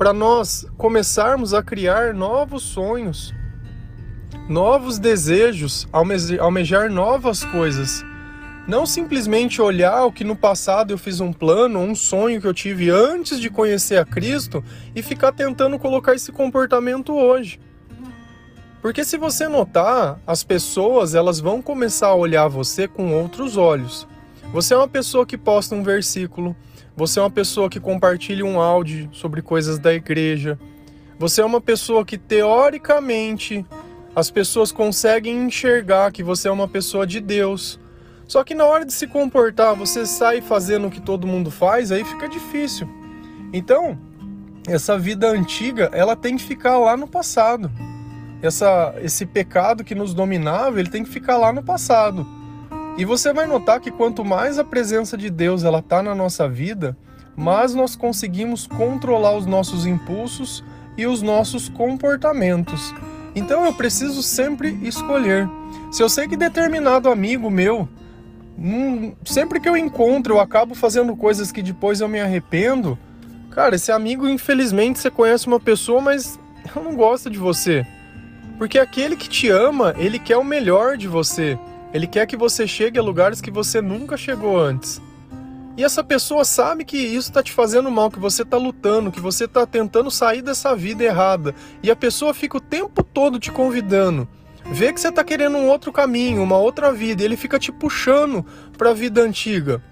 Para 0.00 0.14
nós 0.14 0.66
começarmos 0.78 1.52
a 1.52 1.62
criar 1.62 2.14
novos 2.14 2.62
sonhos, 2.62 3.34
novos 4.48 4.98
desejos, 4.98 5.86
almejar 6.40 6.90
novas 6.90 7.44
coisas 7.44 8.02
não 8.66 8.86
simplesmente 8.86 9.60
olhar 9.60 10.06
o 10.06 10.12
que 10.12 10.24
no 10.24 10.34
passado 10.34 10.90
eu 10.90 10.96
fiz 10.96 11.20
um 11.20 11.34
plano, 11.34 11.80
um 11.80 11.94
sonho 11.94 12.40
que 12.40 12.46
eu 12.46 12.54
tive 12.54 12.88
antes 12.88 13.38
de 13.38 13.50
conhecer 13.50 13.98
a 13.98 14.04
Cristo 14.06 14.64
e 14.96 15.02
ficar 15.02 15.32
tentando 15.32 15.78
colocar 15.78 16.14
esse 16.14 16.32
comportamento 16.32 17.12
hoje. 17.12 17.60
Porque 18.80 19.04
se 19.04 19.18
você 19.18 19.48
notar, 19.48 20.18
as 20.26 20.42
pessoas 20.42 21.14
elas 21.14 21.40
vão 21.40 21.60
começar 21.60 22.06
a 22.06 22.14
olhar 22.14 22.48
você 22.48 22.88
com 22.88 23.12
outros 23.12 23.58
olhos. 23.58 24.08
Você 24.50 24.72
é 24.72 24.78
uma 24.78 24.88
pessoa 24.88 25.26
que 25.26 25.36
posta 25.36 25.74
um 25.74 25.82
versículo, 25.82 26.56
você 27.00 27.18
é 27.18 27.22
uma 27.22 27.30
pessoa 27.30 27.70
que 27.70 27.80
compartilha 27.80 28.44
um 28.44 28.60
áudio 28.60 29.08
sobre 29.10 29.40
coisas 29.40 29.78
da 29.78 29.90
igreja. 29.90 30.58
Você 31.18 31.40
é 31.40 31.44
uma 31.46 31.58
pessoa 31.58 32.04
que 32.04 32.18
teoricamente 32.18 33.64
as 34.14 34.30
pessoas 34.30 34.70
conseguem 34.70 35.46
enxergar 35.46 36.12
que 36.12 36.22
você 36.22 36.46
é 36.46 36.50
uma 36.50 36.68
pessoa 36.68 37.06
de 37.06 37.18
Deus. 37.18 37.80
Só 38.28 38.44
que 38.44 38.54
na 38.54 38.66
hora 38.66 38.84
de 38.84 38.92
se 38.92 39.06
comportar, 39.06 39.74
você 39.74 40.04
sai 40.04 40.42
fazendo 40.42 40.88
o 40.88 40.90
que 40.90 41.00
todo 41.00 41.26
mundo 41.26 41.50
faz, 41.50 41.90
aí 41.90 42.04
fica 42.04 42.28
difícil. 42.28 42.86
Então, 43.50 43.98
essa 44.68 44.98
vida 44.98 45.26
antiga, 45.26 45.88
ela 45.94 46.14
tem 46.14 46.36
que 46.36 46.42
ficar 46.42 46.76
lá 46.76 46.98
no 46.98 47.08
passado. 47.08 47.72
Essa, 48.42 48.94
esse 49.00 49.24
pecado 49.24 49.84
que 49.84 49.94
nos 49.94 50.12
dominava, 50.12 50.78
ele 50.78 50.90
tem 50.90 51.02
que 51.02 51.08
ficar 51.08 51.38
lá 51.38 51.50
no 51.50 51.62
passado. 51.62 52.26
E 53.00 53.04
você 53.06 53.32
vai 53.32 53.46
notar 53.46 53.80
que 53.80 53.90
quanto 53.90 54.22
mais 54.22 54.58
a 54.58 54.64
presença 54.64 55.16
de 55.16 55.30
Deus 55.30 55.64
ela 55.64 55.78
está 55.78 56.02
na 56.02 56.14
nossa 56.14 56.46
vida, 56.46 56.94
mais 57.34 57.74
nós 57.74 57.96
conseguimos 57.96 58.66
controlar 58.66 59.34
os 59.38 59.46
nossos 59.46 59.86
impulsos 59.86 60.62
e 60.98 61.06
os 61.06 61.22
nossos 61.22 61.70
comportamentos. 61.70 62.94
Então 63.34 63.64
eu 63.64 63.72
preciso 63.72 64.22
sempre 64.22 64.78
escolher. 64.82 65.48
Se 65.90 66.02
eu 66.02 66.10
sei 66.10 66.28
que 66.28 66.36
determinado 66.36 67.08
amigo 67.08 67.50
meu 67.50 67.88
Hum, 68.58 69.14
sempre 69.24 69.58
que 69.58 69.66
eu 69.66 69.74
encontro, 69.74 70.34
eu 70.34 70.40
acabo 70.40 70.74
fazendo 70.74 71.16
coisas 71.16 71.50
que 71.50 71.62
depois 71.62 72.02
eu 72.02 72.08
me 72.08 72.20
arrependo. 72.20 72.98
Cara, 73.50 73.76
esse 73.76 73.90
amigo, 73.90 74.28
infelizmente, 74.28 74.98
você 74.98 75.10
conhece 75.10 75.46
uma 75.46 75.58
pessoa, 75.58 76.02
mas 76.02 76.38
não 76.76 76.94
gosta 76.94 77.30
de 77.30 77.38
você. 77.38 77.86
Porque 78.58 78.78
aquele 78.78 79.16
que 79.16 79.30
te 79.30 79.48
ama, 79.48 79.94
ele 79.96 80.18
quer 80.18 80.36
o 80.36 80.44
melhor 80.44 80.98
de 80.98 81.08
você. 81.08 81.58
Ele 81.92 82.06
quer 82.06 82.26
que 82.26 82.36
você 82.36 82.66
chegue 82.66 82.98
a 82.98 83.02
lugares 83.02 83.40
que 83.40 83.50
você 83.50 83.80
nunca 83.80 84.16
chegou 84.16 84.58
antes. 84.58 85.00
E 85.76 85.84
essa 85.84 86.04
pessoa 86.04 86.44
sabe 86.44 86.84
que 86.84 86.98
isso 86.98 87.30
está 87.30 87.42
te 87.42 87.52
fazendo 87.52 87.90
mal, 87.90 88.10
que 88.10 88.18
você 88.18 88.42
está 88.42 88.56
lutando, 88.56 89.10
que 89.10 89.20
você 89.20 89.44
está 89.44 89.66
tentando 89.66 90.10
sair 90.10 90.42
dessa 90.42 90.74
vida 90.74 91.04
errada. 91.04 91.54
E 91.82 91.90
a 91.90 91.96
pessoa 91.96 92.34
fica 92.34 92.58
o 92.58 92.60
tempo 92.60 93.02
todo 93.02 93.38
te 93.38 93.50
convidando 93.50 94.28
vê 94.70 94.92
que 94.92 95.00
você 95.00 95.08
está 95.08 95.24
querendo 95.24 95.56
um 95.56 95.68
outro 95.68 95.92
caminho, 95.92 96.42
uma 96.42 96.56
outra 96.56 96.92
vida, 96.92 97.22
e 97.22 97.24
ele 97.24 97.36
fica 97.36 97.58
te 97.58 97.72
puxando 97.72 98.44
para 98.78 98.90
a 98.90 98.94
vida 98.94 99.20
antiga. 99.20 99.82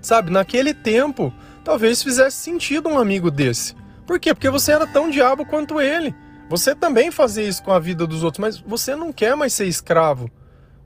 Sabe, 0.00 0.30
naquele 0.30 0.72
tempo, 0.72 1.32
talvez 1.62 2.02
fizesse 2.02 2.38
sentido 2.38 2.88
um 2.88 2.98
amigo 2.98 3.30
desse. 3.30 3.74
Por 4.06 4.18
quê? 4.18 4.32
Porque 4.32 4.48
você 4.48 4.72
era 4.72 4.86
tão 4.86 5.10
diabo 5.10 5.44
quanto 5.44 5.80
ele. 5.80 6.14
Você 6.48 6.74
também 6.74 7.10
fazia 7.10 7.46
isso 7.46 7.62
com 7.62 7.70
a 7.70 7.78
vida 7.78 8.06
dos 8.06 8.24
outros, 8.24 8.40
mas 8.40 8.58
você 8.58 8.96
não 8.96 9.12
quer 9.12 9.36
mais 9.36 9.52
ser 9.52 9.66
escravo. 9.66 10.30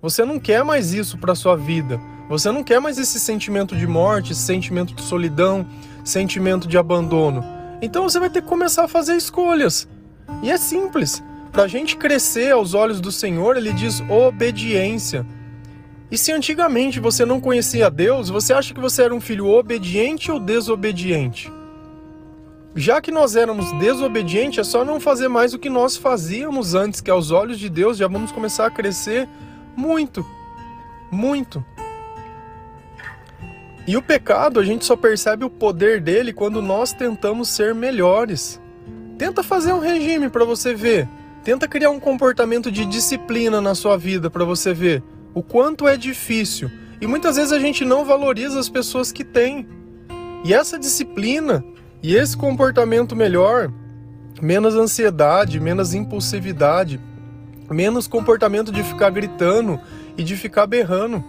Você 0.04 0.22
não 0.22 0.38
quer 0.38 0.62
mais 0.62 0.92
isso 0.92 1.16
para 1.16 1.34
sua 1.34 1.56
vida. 1.56 1.98
Você 2.28 2.52
não 2.52 2.62
quer 2.62 2.78
mais 2.78 2.98
esse 2.98 3.18
sentimento 3.18 3.74
de 3.74 3.86
morte, 3.86 4.32
esse 4.32 4.42
sentimento 4.42 4.92
de 4.92 5.00
solidão, 5.00 5.66
sentimento 6.04 6.68
de 6.68 6.76
abandono. 6.76 7.42
Então 7.80 8.02
você 8.02 8.20
vai 8.20 8.28
ter 8.28 8.42
que 8.42 8.46
começar 8.46 8.84
a 8.84 8.88
fazer 8.88 9.16
escolhas. 9.16 9.88
E 10.42 10.50
é 10.50 10.58
simples. 10.58 11.24
Para 11.50 11.62
a 11.62 11.66
gente 11.66 11.96
crescer 11.96 12.52
aos 12.52 12.74
olhos 12.74 13.00
do 13.00 13.10
Senhor, 13.10 13.56
ele 13.56 13.72
diz 13.72 14.02
obediência. 14.10 15.24
E 16.10 16.18
se 16.18 16.32
antigamente 16.32 17.00
você 17.00 17.24
não 17.24 17.40
conhecia 17.40 17.90
Deus, 17.90 18.28
você 18.28 18.52
acha 18.52 18.74
que 18.74 18.80
você 18.80 19.04
era 19.04 19.14
um 19.14 19.22
filho 19.22 19.46
obediente 19.46 20.30
ou 20.30 20.38
desobediente? 20.38 21.50
Já 22.76 23.00
que 23.00 23.10
nós 23.10 23.36
éramos 23.36 23.72
desobedientes, 23.78 24.58
é 24.58 24.64
só 24.64 24.84
não 24.84 25.00
fazer 25.00 25.28
mais 25.28 25.54
o 25.54 25.58
que 25.58 25.70
nós 25.70 25.96
fazíamos 25.96 26.74
antes, 26.74 27.00
que 27.00 27.10
aos 27.10 27.30
olhos 27.30 27.58
de 27.58 27.70
Deus 27.70 27.96
já 27.96 28.06
vamos 28.06 28.32
começar 28.32 28.66
a 28.66 28.70
crescer 28.70 29.26
muito. 29.76 30.24
Muito. 31.10 31.64
E 33.86 33.96
o 33.96 34.02
pecado, 34.02 34.58
a 34.58 34.64
gente 34.64 34.84
só 34.84 34.96
percebe 34.96 35.44
o 35.44 35.50
poder 35.50 36.00
dele 36.00 36.32
quando 36.32 36.62
nós 36.62 36.92
tentamos 36.92 37.48
ser 37.48 37.74
melhores. 37.74 38.60
Tenta 39.18 39.42
fazer 39.42 39.72
um 39.72 39.78
regime 39.78 40.30
para 40.30 40.44
você 40.44 40.74
ver. 40.74 41.08
Tenta 41.42 41.68
criar 41.68 41.90
um 41.90 42.00
comportamento 42.00 42.72
de 42.72 42.86
disciplina 42.86 43.60
na 43.60 43.74
sua 43.74 43.98
vida 43.98 44.30
para 44.30 44.44
você 44.44 44.72
ver 44.72 45.02
o 45.34 45.42
quanto 45.42 45.86
é 45.86 45.96
difícil. 45.96 46.70
E 47.00 47.06
muitas 47.06 47.36
vezes 47.36 47.52
a 47.52 47.58
gente 47.58 47.84
não 47.84 48.04
valoriza 48.04 48.58
as 48.58 48.70
pessoas 48.70 49.12
que 49.12 49.22
têm. 49.22 49.68
E 50.44 50.54
essa 50.54 50.78
disciplina 50.78 51.62
e 52.02 52.14
esse 52.14 52.36
comportamento 52.36 53.14
melhor, 53.14 53.70
menos 54.40 54.74
ansiedade, 54.74 55.60
menos 55.60 55.92
impulsividade, 55.92 57.00
menos 57.70 58.06
comportamento 58.06 58.70
de 58.70 58.82
ficar 58.82 59.10
gritando 59.10 59.80
e 60.16 60.22
de 60.22 60.36
ficar 60.36 60.66
berrando. 60.66 61.24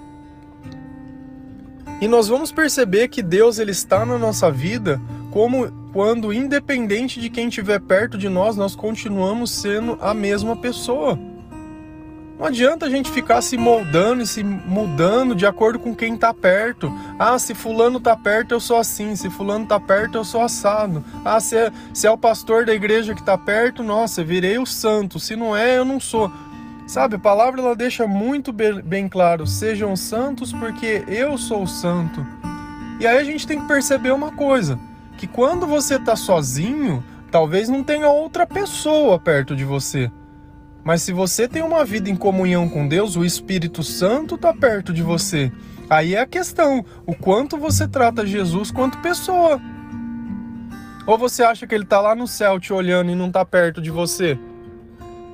E 2.01 2.07
nós 2.07 2.27
vamos 2.27 2.51
perceber 2.51 3.07
que 3.07 3.21
Deus 3.21 3.57
ele 3.57 3.71
está 3.71 4.05
na 4.05 4.17
nossa 4.17 4.51
vida 4.51 4.99
como 5.31 5.71
quando 5.93 6.33
independente 6.33 7.21
de 7.21 7.29
quem 7.29 7.47
estiver 7.47 7.79
perto 7.79 8.17
de 8.17 8.27
nós, 8.27 8.57
nós 8.57 8.75
continuamos 8.75 9.51
sendo 9.51 9.97
a 10.01 10.13
mesma 10.13 10.55
pessoa. 10.55 11.17
Não 12.37 12.47
adianta 12.47 12.85
a 12.85 12.89
gente 12.89 13.09
ficar 13.09 13.41
se 13.41 13.57
moldando 13.57 14.21
e 14.21 14.27
se 14.27 14.43
mudando 14.43 15.33
de 15.33 15.45
acordo 15.45 15.79
com 15.79 15.95
quem 15.95 16.15
está 16.15 16.33
perto. 16.33 16.91
Ah, 17.17 17.39
se 17.39 17.55
fulano 17.55 17.97
está 17.97 18.15
perto, 18.15 18.53
eu 18.53 18.59
sou 18.59 18.77
assim. 18.77 19.15
Se 19.15 19.29
fulano 19.29 19.63
está 19.63 19.79
perto, 19.79 20.17
eu 20.17 20.25
sou 20.25 20.41
assado. 20.41 21.03
Ah, 21.23 21.39
se 21.39 21.55
é, 21.55 21.71
se 21.93 22.05
é 22.05 22.11
o 22.11 22.17
pastor 22.17 22.65
da 22.65 22.73
igreja 22.73 23.13
que 23.13 23.21
está 23.21 23.37
perto, 23.37 23.81
nossa, 23.81 24.21
virei 24.21 24.57
o 24.57 24.65
santo. 24.65 25.17
Se 25.17 25.35
não 25.35 25.55
é, 25.55 25.77
eu 25.77 25.85
não 25.85 25.99
sou. 25.99 26.29
Sabe, 26.85 27.15
a 27.15 27.19
palavra 27.19 27.61
ela 27.61 27.75
deixa 27.75 28.05
muito 28.05 28.51
bem 28.51 29.07
claro: 29.07 29.47
sejam 29.47 29.95
santos 29.95 30.51
porque 30.51 31.05
eu 31.07 31.37
sou 31.37 31.65
santo. 31.65 32.25
E 32.99 33.07
aí 33.07 33.17
a 33.17 33.23
gente 33.23 33.47
tem 33.47 33.61
que 33.61 33.67
perceber 33.67 34.11
uma 34.11 34.33
coisa: 34.33 34.77
que 35.17 35.25
quando 35.25 35.65
você 35.65 35.95
está 35.95 36.17
sozinho, 36.17 37.01
talvez 37.31 37.69
não 37.69 37.81
tenha 37.81 38.09
outra 38.09 38.45
pessoa 38.45 39.17
perto 39.17 39.55
de 39.55 39.63
você. 39.63 40.11
Mas 40.85 41.01
se 41.01 41.11
você 41.11 41.47
tem 41.47 41.63
uma 41.63 41.83
vida 41.83 42.11
em 42.11 42.15
comunhão 42.15 42.69
com 42.69 42.87
Deus, 42.87 43.15
o 43.15 43.25
Espírito 43.25 43.81
Santo 43.81 44.35
está 44.35 44.53
perto 44.53 44.93
de 44.93 45.01
você. 45.01 45.51
Aí 45.89 46.13
é 46.13 46.21
a 46.21 46.27
questão: 46.27 46.85
o 47.07 47.15
quanto 47.15 47.57
você 47.57 47.87
trata 47.87 48.23
Jesus 48.23 48.69
quanto 48.69 48.99
pessoa. 48.99 49.59
Ou 51.07 51.17
você 51.17 51.43
acha 51.43 51.65
que 51.65 51.73
ele 51.73 51.85
está 51.85 51.99
lá 51.99 52.13
no 52.13 52.27
céu 52.27 52.59
te 52.59 52.71
olhando 52.71 53.09
e 53.09 53.15
não 53.15 53.27
está 53.27 53.43
perto 53.43 53.81
de 53.81 53.89
você? 53.89 54.37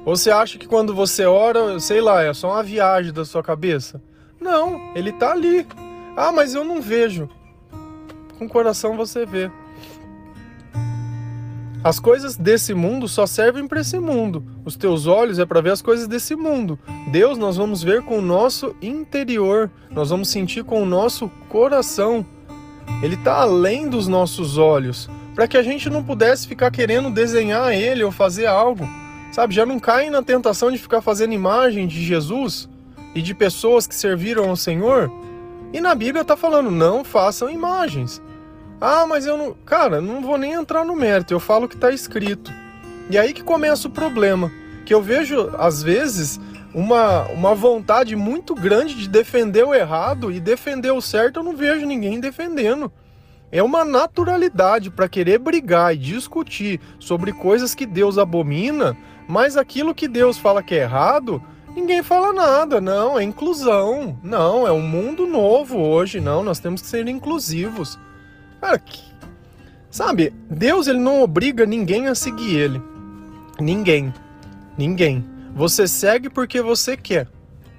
Você 0.05 0.31
acha 0.31 0.57
que 0.57 0.67
quando 0.67 0.95
você 0.95 1.25
ora, 1.25 1.77
sei 1.81 1.99
lá, 1.99 2.23
é 2.23 2.33
só 2.33 2.53
uma 2.53 2.63
viagem 2.63 3.11
da 3.11 3.25
sua 3.25 3.43
cabeça? 3.43 4.01
Não, 4.39 4.93
ele 4.95 5.11
tá 5.11 5.33
ali. 5.33 5.67
Ah, 6.15 6.31
mas 6.31 6.55
eu 6.55 6.63
não 6.63 6.81
vejo. 6.81 7.29
Com 8.37 8.45
o 8.45 8.49
coração 8.49 8.95
você 8.95 9.25
vê. 9.25 9.51
As 11.83 11.99
coisas 11.99 12.37
desse 12.37 12.75
mundo 12.75 13.07
só 13.07 13.25
servem 13.25 13.67
para 13.67 13.81
esse 13.81 13.97
mundo. 13.97 14.45
Os 14.63 14.75
teus 14.75 15.07
olhos 15.07 15.39
é 15.39 15.45
para 15.47 15.61
ver 15.61 15.71
as 15.71 15.81
coisas 15.81 16.07
desse 16.07 16.35
mundo. 16.35 16.77
Deus 17.11 17.39
nós 17.39 17.57
vamos 17.57 17.81
ver 17.81 18.03
com 18.03 18.19
o 18.19 18.21
nosso 18.21 18.75
interior. 18.83 19.71
Nós 19.89 20.11
vamos 20.11 20.29
sentir 20.29 20.63
com 20.63 20.83
o 20.83 20.85
nosso 20.85 21.27
coração. 21.49 22.23
Ele 23.01 23.15
está 23.15 23.41
além 23.41 23.89
dos 23.89 24.07
nossos 24.07 24.59
olhos, 24.59 25.09
para 25.33 25.47
que 25.47 25.57
a 25.57 25.63
gente 25.63 25.89
não 25.89 26.03
pudesse 26.03 26.47
ficar 26.47 26.69
querendo 26.69 27.09
desenhar 27.09 27.73
ele 27.73 28.03
ou 28.03 28.11
fazer 28.11 28.45
algo. 28.45 28.87
Sabe, 29.31 29.55
já 29.55 29.65
não 29.65 29.79
caem 29.79 30.11
na 30.11 30.21
tentação 30.21 30.71
de 30.71 30.77
ficar 30.77 31.01
fazendo 31.01 31.33
imagem 31.33 31.87
de 31.87 32.03
Jesus 32.03 32.69
e 33.15 33.23
de 33.23 33.33
pessoas 33.33 33.87
que 33.87 33.95
serviram 33.95 34.47
ao 34.47 34.55
Senhor? 34.55 35.11
E 35.73 35.81
na 35.81 35.95
Bíblia 35.95 36.21
está 36.21 36.37
falando, 36.37 36.69
não 36.69 37.03
façam 37.03 37.49
imagens. 37.49 38.21
Ah, 38.81 39.05
mas 39.07 39.25
eu 39.25 39.37
não. 39.37 39.53
Cara, 39.65 40.01
não 40.01 40.21
vou 40.21 40.37
nem 40.37 40.53
entrar 40.53 40.83
no 40.83 40.95
mérito, 40.95 41.33
eu 41.33 41.39
falo 41.39 41.65
o 41.65 41.69
que 41.69 41.75
está 41.75 41.91
escrito. 41.91 42.51
E 43.09 43.17
aí 43.17 43.31
que 43.31 43.43
começa 43.43 43.87
o 43.87 43.91
problema. 43.91 44.51
Que 44.85 44.93
eu 44.93 45.01
vejo, 45.01 45.53
às 45.57 45.83
vezes, 45.83 46.39
uma, 46.73 47.27
uma 47.27 47.53
vontade 47.53 48.15
muito 48.15 48.55
grande 48.55 48.95
de 48.95 49.07
defender 49.07 49.63
o 49.63 49.75
errado 49.75 50.31
e 50.31 50.39
defender 50.39 50.91
o 50.91 50.99
certo, 50.99 51.39
eu 51.39 51.43
não 51.43 51.55
vejo 51.55 51.85
ninguém 51.85 52.19
defendendo. 52.19 52.91
É 53.51 53.61
uma 53.61 53.85
naturalidade 53.85 54.89
para 54.89 55.07
querer 55.07 55.37
brigar 55.37 55.93
e 55.93 55.97
discutir 55.97 56.79
sobre 56.99 57.31
coisas 57.31 57.75
que 57.75 57.85
Deus 57.85 58.17
abomina 58.17 58.97
mas 59.31 59.55
aquilo 59.55 59.95
que 59.95 60.09
Deus 60.09 60.37
fala 60.37 60.61
que 60.61 60.75
é 60.75 60.79
errado, 60.79 61.41
ninguém 61.73 62.03
fala 62.03 62.33
nada. 62.33 62.81
Não, 62.81 63.17
é 63.17 63.23
inclusão. 63.23 64.19
Não, 64.21 64.67
é 64.67 64.73
um 64.73 64.81
mundo 64.81 65.25
novo 65.25 65.79
hoje. 65.79 66.19
Não, 66.19 66.43
nós 66.43 66.59
temos 66.59 66.81
que 66.81 66.87
ser 66.89 67.07
inclusivos. 67.07 67.97
Cara, 68.61 68.77
que... 68.77 69.01
sabe, 69.89 70.31
Deus 70.49 70.87
ele 70.87 70.99
não 70.99 71.23
obriga 71.23 71.65
ninguém 71.65 72.07
a 72.07 72.13
seguir 72.13 72.55
ele. 72.55 72.81
Ninguém. 73.59 74.13
Ninguém. 74.77 75.25
Você 75.55 75.87
segue 75.87 76.29
porque 76.29 76.61
você 76.61 76.95
quer. 76.95 77.27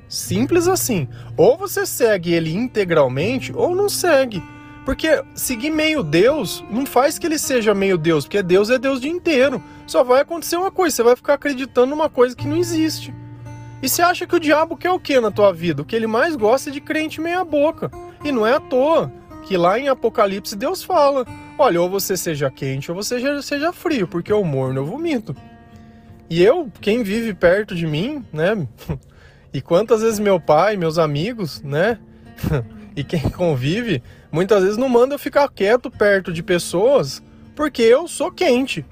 Simples 0.08 0.66
assim. 0.66 1.08
Ou 1.36 1.56
você 1.56 1.86
segue 1.86 2.34
ele 2.34 2.52
integralmente 2.52 3.52
ou 3.54 3.74
não 3.74 3.88
segue. 3.88 4.42
Porque 4.84 5.22
seguir 5.34 5.70
meio 5.70 6.02
Deus 6.02 6.64
não 6.68 6.84
faz 6.84 7.16
que 7.16 7.26
ele 7.26 7.38
seja 7.38 7.72
meio 7.72 7.96
Deus, 7.96 8.24
porque 8.24 8.42
Deus 8.42 8.68
é 8.68 8.78
Deus 8.78 9.00
de 9.00 9.08
inteiro. 9.08 9.62
Só 9.86 10.02
vai 10.02 10.20
acontecer 10.20 10.56
uma 10.56 10.72
coisa, 10.72 10.96
você 10.96 11.02
vai 11.04 11.14
ficar 11.14 11.34
acreditando 11.34 11.86
numa 11.86 12.10
coisa 12.10 12.34
que 12.34 12.48
não 12.48 12.56
existe. 12.56 13.14
E 13.80 13.88
você 13.88 14.02
acha 14.02 14.26
que 14.26 14.34
o 14.34 14.40
diabo 14.40 14.76
quer 14.76 14.90
o 14.90 14.98
que 14.98 15.20
na 15.20 15.30
tua 15.30 15.52
vida? 15.52 15.82
O 15.82 15.84
que 15.84 15.94
ele 15.94 16.08
mais 16.08 16.34
gosta 16.34 16.70
é 16.70 16.72
de 16.72 16.80
crente 16.80 17.20
meia 17.20 17.44
boca. 17.44 17.90
E 18.24 18.30
não 18.32 18.46
é 18.46 18.54
à 18.54 18.60
toa 18.60 19.12
que 19.42 19.56
lá 19.56 19.78
em 19.78 19.88
Apocalipse 19.88 20.56
Deus 20.56 20.82
fala: 20.82 21.26
olha, 21.58 21.80
ou 21.80 21.88
você 21.88 22.16
seja 22.16 22.50
quente 22.50 22.90
ou 22.90 22.96
você 22.96 23.20
seja, 23.42 23.72
frio, 23.72 24.08
porque 24.08 24.32
o 24.32 24.44
morno 24.44 24.80
eu 24.80 24.86
vomito. 24.86 25.36
E 26.30 26.42
eu, 26.42 26.70
quem 26.80 27.02
vive 27.02 27.34
perto 27.34 27.74
de 27.74 27.86
mim, 27.86 28.24
né? 28.32 28.66
E 29.54 29.60
quantas 29.60 30.00
vezes 30.00 30.18
meu 30.18 30.40
pai, 30.40 30.78
meus 30.78 30.96
amigos, 30.96 31.60
né? 31.60 31.98
e 32.96 33.04
quem 33.04 33.20
convive, 33.28 34.02
muitas 34.30 34.62
vezes 34.62 34.78
não 34.78 34.88
manda 34.88 35.14
eu 35.14 35.18
ficar 35.18 35.46
quieto 35.50 35.90
perto 35.90 36.32
de 36.32 36.42
pessoas 36.42 37.22
porque 37.54 37.82
eu 37.82 38.08
sou 38.08 38.32
quente. 38.32 38.82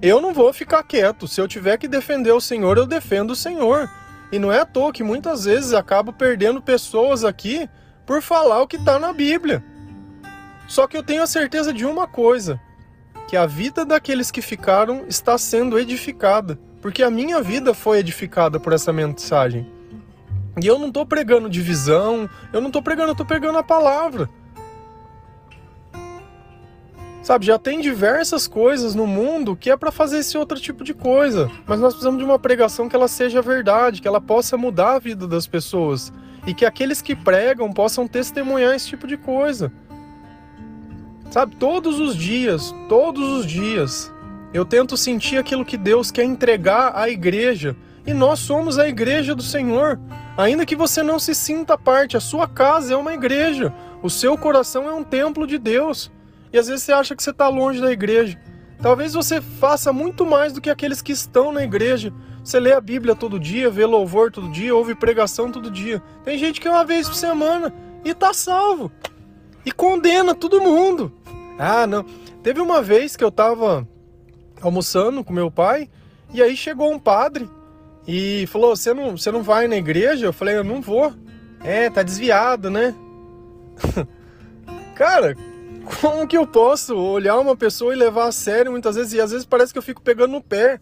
Eu 0.00 0.20
não 0.20 0.32
vou 0.32 0.52
ficar 0.52 0.82
quieto. 0.84 1.26
Se 1.26 1.40
eu 1.40 1.48
tiver 1.48 1.78
que 1.78 1.88
defender 1.88 2.30
o 2.30 2.40
Senhor, 2.40 2.76
eu 2.76 2.86
defendo 2.86 3.30
o 3.30 3.36
Senhor. 3.36 3.90
E 4.30 4.38
não 4.38 4.52
é 4.52 4.60
à 4.60 4.64
toa 4.64 4.92
que 4.92 5.02
muitas 5.02 5.44
vezes 5.44 5.72
acabo 5.72 6.12
perdendo 6.12 6.62
pessoas 6.62 7.24
aqui 7.24 7.68
por 8.06 8.22
falar 8.22 8.62
o 8.62 8.66
que 8.66 8.76
está 8.76 8.98
na 8.98 9.12
Bíblia. 9.12 9.64
Só 10.74 10.88
que 10.88 10.96
eu 10.96 11.04
tenho 11.04 11.22
a 11.22 11.26
certeza 11.28 11.72
de 11.72 11.86
uma 11.86 12.04
coisa: 12.04 12.60
que 13.28 13.36
a 13.36 13.46
vida 13.46 13.84
daqueles 13.84 14.32
que 14.32 14.42
ficaram 14.42 15.04
está 15.06 15.38
sendo 15.38 15.78
edificada. 15.78 16.58
Porque 16.82 17.00
a 17.00 17.10
minha 17.12 17.40
vida 17.40 17.72
foi 17.72 17.98
edificada 18.00 18.58
por 18.58 18.72
essa 18.72 18.92
mensagem. 18.92 19.70
E 20.60 20.66
eu 20.66 20.76
não 20.76 20.88
estou 20.88 21.06
pregando 21.06 21.48
divisão, 21.48 22.28
eu 22.52 22.60
não 22.60 22.66
estou 22.66 22.82
pregando, 22.82 23.10
eu 23.10 23.12
estou 23.12 23.24
pregando 23.24 23.56
a 23.56 23.62
palavra. 23.62 24.28
Sabe, 27.22 27.46
já 27.46 27.56
tem 27.56 27.80
diversas 27.80 28.48
coisas 28.48 28.96
no 28.96 29.06
mundo 29.06 29.54
que 29.54 29.70
é 29.70 29.76
para 29.76 29.92
fazer 29.92 30.18
esse 30.18 30.36
outro 30.36 30.58
tipo 30.58 30.82
de 30.82 30.92
coisa, 30.92 31.48
mas 31.68 31.78
nós 31.78 31.94
precisamos 31.94 32.18
de 32.18 32.24
uma 32.24 32.38
pregação 32.38 32.88
que 32.88 32.96
ela 32.96 33.06
seja 33.06 33.40
verdade, 33.40 34.02
que 34.02 34.08
ela 34.08 34.20
possa 34.20 34.56
mudar 34.56 34.94
a 34.94 34.98
vida 34.98 35.28
das 35.28 35.46
pessoas 35.46 36.12
e 36.46 36.52
que 36.52 36.66
aqueles 36.66 37.00
que 37.00 37.14
pregam 37.14 37.72
possam 37.72 38.08
testemunhar 38.08 38.74
esse 38.74 38.88
tipo 38.88 39.06
de 39.06 39.16
coisa. 39.16 39.72
Sabe, 41.30 41.56
todos 41.56 41.98
os 41.98 42.16
dias, 42.16 42.74
todos 42.88 43.28
os 43.38 43.46
dias, 43.46 44.12
eu 44.52 44.64
tento 44.64 44.96
sentir 44.96 45.36
aquilo 45.36 45.64
que 45.64 45.76
Deus 45.76 46.10
quer 46.10 46.24
entregar 46.24 46.92
à 46.94 47.08
igreja, 47.08 47.76
e 48.06 48.12
nós 48.12 48.38
somos 48.38 48.78
a 48.78 48.86
igreja 48.88 49.34
do 49.34 49.42
Senhor. 49.42 49.98
Ainda 50.36 50.66
que 50.66 50.76
você 50.76 51.02
não 51.02 51.18
se 51.18 51.34
sinta 51.34 51.76
parte, 51.76 52.16
a 52.16 52.20
sua 52.20 52.46
casa 52.46 52.94
é 52.94 52.96
uma 52.96 53.14
igreja, 53.14 53.74
o 54.02 54.10
seu 54.10 54.36
coração 54.36 54.88
é 54.88 54.92
um 54.92 55.02
templo 55.02 55.46
de 55.46 55.58
Deus. 55.58 56.12
E 56.52 56.58
às 56.58 56.68
vezes 56.68 56.84
você 56.84 56.92
acha 56.92 57.16
que 57.16 57.22
você 57.22 57.30
está 57.30 57.48
longe 57.48 57.80
da 57.80 57.90
igreja. 57.90 58.38
Talvez 58.80 59.14
você 59.14 59.40
faça 59.40 59.92
muito 59.92 60.26
mais 60.26 60.52
do 60.52 60.60
que 60.60 60.70
aqueles 60.70 61.00
que 61.00 61.12
estão 61.12 61.50
na 61.50 61.64
igreja. 61.64 62.12
Você 62.44 62.60
lê 62.60 62.72
a 62.72 62.80
Bíblia 62.80 63.16
todo 63.16 63.40
dia, 63.40 63.70
vê 63.70 63.86
louvor 63.86 64.30
todo 64.30 64.50
dia, 64.50 64.74
ouve 64.74 64.94
pregação 64.94 65.50
todo 65.50 65.70
dia. 65.70 66.02
Tem 66.22 66.36
gente 66.38 66.60
que 66.60 66.68
é 66.68 66.70
uma 66.70 66.84
vez 66.84 67.08
por 67.08 67.14
semana 67.14 67.72
e 68.04 68.10
está 68.10 68.34
salvo. 68.34 68.92
E 69.64 69.72
condena 69.72 70.34
todo 70.34 70.60
mundo. 70.60 71.12
Ah, 71.58 71.86
não. 71.86 72.04
Teve 72.42 72.60
uma 72.60 72.82
vez 72.82 73.16
que 73.16 73.24
eu 73.24 73.28
estava 73.28 73.86
almoçando 74.60 75.24
com 75.24 75.32
meu 75.32 75.50
pai 75.50 75.88
e 76.32 76.42
aí 76.42 76.56
chegou 76.56 76.92
um 76.92 76.98
padre 76.98 77.48
e 78.06 78.46
falou: 78.48 78.74
"Você 78.74 78.92
não, 78.92 79.16
você 79.16 79.30
não 79.30 79.42
vai 79.42 79.66
na 79.66 79.76
igreja?" 79.76 80.26
Eu 80.26 80.32
falei: 80.32 80.56
"Eu 80.56 80.64
não 80.64 80.80
vou". 80.80 81.12
É, 81.62 81.88
tá 81.88 82.02
desviado, 82.02 82.68
né? 82.68 82.94
Cara, 84.94 85.34
como 86.00 86.26
que 86.26 86.36
eu 86.36 86.46
posso 86.46 86.94
olhar 86.96 87.38
uma 87.38 87.56
pessoa 87.56 87.94
e 87.94 87.96
levar 87.96 88.26
a 88.26 88.32
sério 88.32 88.70
muitas 88.70 88.96
vezes? 88.96 89.12
E 89.14 89.20
às 89.20 89.30
vezes 89.30 89.46
parece 89.46 89.72
que 89.72 89.78
eu 89.78 89.82
fico 89.82 90.02
pegando 90.02 90.32
no 90.32 90.42
pé. 90.42 90.80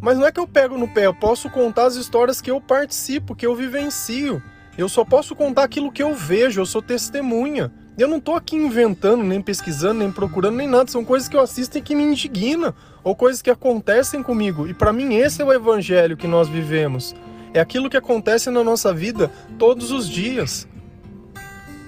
Mas 0.00 0.16
não 0.16 0.26
é 0.26 0.32
que 0.32 0.38
eu 0.38 0.46
pego 0.46 0.78
no 0.78 0.88
pé, 0.88 1.06
eu 1.06 1.14
posso 1.14 1.50
contar 1.50 1.86
as 1.86 1.96
histórias 1.96 2.40
que 2.40 2.50
eu 2.50 2.60
participo, 2.60 3.34
que 3.34 3.46
eu 3.46 3.54
vivencio. 3.54 4.42
Eu 4.78 4.88
só 4.88 5.04
posso 5.04 5.34
contar 5.34 5.64
aquilo 5.64 5.92
que 5.92 6.02
eu 6.02 6.14
vejo, 6.14 6.60
eu 6.60 6.66
sou 6.66 6.80
testemunha. 6.80 7.72
Eu 7.96 8.08
não 8.08 8.16
estou 8.16 8.34
aqui 8.34 8.56
inventando, 8.56 9.22
nem 9.22 9.42
pesquisando, 9.42 10.00
nem 10.00 10.10
procurando, 10.10 10.56
nem 10.56 10.66
nada. 10.66 10.90
São 10.90 11.04
coisas 11.04 11.28
que 11.28 11.36
eu 11.36 11.40
assisto 11.40 11.76
e 11.76 11.82
que 11.82 11.94
me 11.94 12.02
indigna, 12.02 12.74
ou 13.04 13.14
coisas 13.14 13.42
que 13.42 13.50
acontecem 13.50 14.22
comigo. 14.22 14.66
E 14.66 14.72
para 14.72 14.92
mim 14.92 15.14
esse 15.14 15.42
é 15.42 15.44
o 15.44 15.52
evangelho 15.52 16.16
que 16.16 16.26
nós 16.26 16.48
vivemos. 16.48 17.14
É 17.52 17.60
aquilo 17.60 17.90
que 17.90 17.96
acontece 17.96 18.48
na 18.50 18.64
nossa 18.64 18.94
vida 18.94 19.30
todos 19.58 19.90
os 19.90 20.08
dias. 20.08 20.66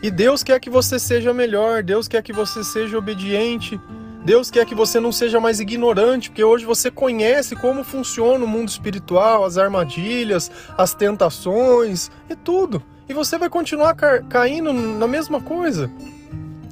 E 0.03 0.11
Deus 0.11 0.43
quer 0.43 0.61
que 0.61 0.69
você 0.69 0.99
seja 0.99 1.33
melhor, 1.33 1.83
Deus 1.83 2.07
quer 2.07 2.23
que 2.23 2.35
você 2.35 2.63
seja 2.63 2.99
obediente, 2.99 3.81
Deus 4.23 4.51
quer 4.51 4.67
que 4.67 4.75
você 4.75 5.01
não 5.01 5.11
seja 5.11 5.41
mais 5.41 5.61
ignorante, 5.61 6.29
porque 6.29 6.45
hoje 6.45 6.67
você 6.67 6.91
conhece 6.91 7.57
como 7.57 7.83
funciona 7.83 8.45
o 8.45 8.49
mundo 8.49 8.69
espiritual, 8.69 9.45
as 9.45 9.57
armadilhas, 9.57 10.51
as 10.77 10.93
tentações 10.93 12.11
e 12.29 12.37
tudo. 12.37 12.83
E 13.09 13.15
você 13.15 13.37
vai 13.37 13.51
continuar 13.51 13.95
ca 13.95 14.23
caindo 14.23 14.73
na 14.73 15.07
mesma 15.07 15.41
coisa. 15.41 15.91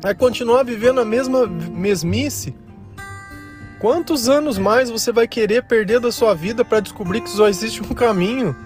Vai 0.01 0.15
continuar 0.15 0.65
vivendo 0.65 1.01
a 1.01 1.05
mesma 1.05 1.47
mesmice. 1.47 2.55
Quantos 3.81 4.29
anos 4.29 4.59
mais 4.59 4.91
você 4.91 5.13
vai 5.13 5.27
querer 5.27 5.65
perder 5.65 6.01
da 6.01 6.13
sua 6.13 6.35
vida 6.35 6.65
para 6.65 6.81
descobrir 6.81 7.21
que 7.21 7.31
só 7.31 7.49
existe 7.49 7.83
um 7.83 7.95
caminho? 7.95 8.57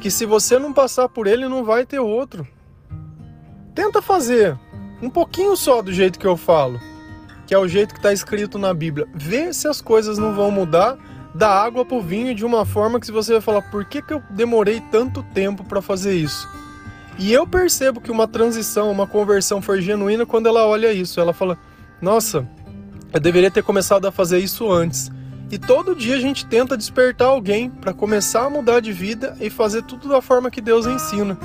Que 0.00 0.10
se 0.10 0.26
você 0.26 0.58
não 0.58 0.72
passar 0.72 1.08
por 1.08 1.26
ele, 1.26 1.48
não 1.48 1.64
vai 1.64 1.84
ter 1.84 1.98
outro. 1.98 2.46
Tenta 3.74 4.00
fazer 4.00 4.58
um 5.02 5.10
pouquinho 5.10 5.56
só 5.56 5.82
do 5.82 5.92
jeito 5.92 6.18
que 6.18 6.26
eu 6.26 6.36
falo, 6.36 6.80
que 7.46 7.54
é 7.54 7.58
o 7.58 7.68
jeito 7.68 7.92
que 7.92 7.98
está 7.98 8.12
escrito 8.12 8.58
na 8.58 8.72
Bíblia. 8.72 9.06
Vê 9.14 9.52
se 9.52 9.66
as 9.66 9.80
coisas 9.80 10.18
não 10.18 10.34
vão 10.34 10.50
mudar 10.50 10.96
da 11.34 11.50
água 11.50 11.84
para 11.84 11.96
o 11.96 12.00
vinho 12.00 12.34
de 12.34 12.44
uma 12.44 12.64
forma 12.64 12.98
que 13.00 13.12
você 13.12 13.32
vai 13.32 13.40
falar: 13.40 13.62
por 13.62 13.84
que, 13.84 14.00
que 14.00 14.14
eu 14.14 14.22
demorei 14.30 14.80
tanto 14.90 15.22
tempo 15.34 15.64
para 15.64 15.82
fazer 15.82 16.14
isso? 16.14 16.48
E 17.18 17.32
eu 17.32 17.46
percebo 17.46 18.00
que 18.00 18.10
uma 18.10 18.28
transição, 18.28 18.90
uma 18.90 19.06
conversão 19.06 19.62
foi 19.62 19.80
genuína 19.80 20.26
quando 20.26 20.46
ela 20.46 20.66
olha 20.66 20.92
isso. 20.92 21.18
Ela 21.18 21.32
fala: 21.32 21.58
Nossa, 22.00 22.46
eu 23.12 23.18
deveria 23.18 23.50
ter 23.50 23.62
começado 23.62 24.06
a 24.06 24.12
fazer 24.12 24.38
isso 24.38 24.70
antes. 24.70 25.10
E 25.50 25.58
todo 25.58 25.94
dia 25.94 26.16
a 26.16 26.20
gente 26.20 26.44
tenta 26.44 26.76
despertar 26.76 27.28
alguém 27.28 27.70
para 27.70 27.94
começar 27.94 28.44
a 28.44 28.50
mudar 28.50 28.80
de 28.80 28.92
vida 28.92 29.36
e 29.40 29.48
fazer 29.48 29.82
tudo 29.82 30.08
da 30.08 30.20
forma 30.20 30.50
que 30.50 30.60
Deus 30.60 30.86
ensina. 30.86 31.38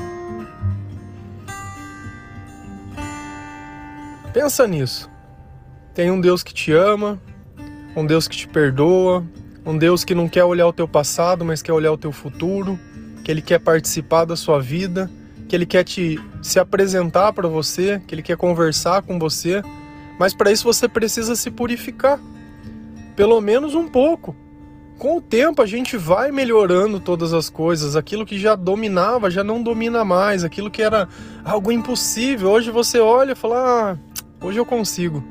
Pensa 4.33 4.67
nisso. 4.67 5.09
Tem 5.93 6.09
um 6.09 6.19
Deus 6.19 6.41
que 6.41 6.53
te 6.53 6.71
ama, 6.71 7.21
um 7.95 8.05
Deus 8.05 8.27
que 8.27 8.35
te 8.35 8.47
perdoa, 8.47 9.23
um 9.65 9.77
Deus 9.77 10.03
que 10.03 10.15
não 10.15 10.27
quer 10.27 10.43
olhar 10.45 10.67
o 10.67 10.73
teu 10.73 10.87
passado, 10.87 11.45
mas 11.45 11.61
quer 11.61 11.73
olhar 11.73 11.91
o 11.91 11.97
teu 11.97 12.11
futuro, 12.11 12.79
que 13.23 13.29
ele 13.29 13.41
quer 13.41 13.59
participar 13.59 14.25
da 14.25 14.35
sua 14.35 14.59
vida 14.59 15.09
que 15.51 15.55
ele 15.57 15.65
quer 15.65 15.83
te 15.83 16.17
se 16.41 16.61
apresentar 16.61 17.33
para 17.33 17.45
você, 17.45 18.01
que 18.07 18.15
ele 18.15 18.21
quer 18.21 18.37
conversar 18.37 19.01
com 19.01 19.19
você, 19.19 19.61
mas 20.17 20.33
para 20.33 20.49
isso 20.49 20.63
você 20.63 20.87
precisa 20.87 21.35
se 21.35 21.51
purificar. 21.51 22.17
Pelo 23.17 23.41
menos 23.41 23.75
um 23.75 23.85
pouco. 23.85 24.33
Com 24.97 25.17
o 25.17 25.21
tempo 25.21 25.61
a 25.61 25.65
gente 25.65 25.97
vai 25.97 26.31
melhorando 26.31 27.01
todas 27.01 27.33
as 27.33 27.49
coisas, 27.49 27.97
aquilo 27.97 28.25
que 28.25 28.39
já 28.39 28.55
dominava 28.55 29.29
já 29.29 29.43
não 29.43 29.61
domina 29.61 30.05
mais, 30.05 30.45
aquilo 30.45 30.71
que 30.71 30.81
era 30.81 31.09
algo 31.43 31.69
impossível, 31.69 32.49
hoje 32.49 32.71
você 32.71 33.01
olha 33.01 33.33
e 33.33 33.35
fala: 33.35 33.57
ah, 33.91 33.97
hoje 34.41 34.57
eu 34.57 34.65
consigo". 34.65 35.21